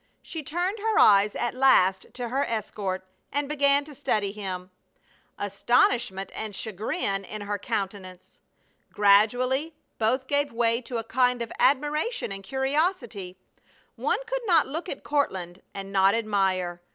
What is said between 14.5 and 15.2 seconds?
look at